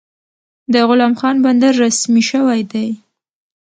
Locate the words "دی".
2.71-2.87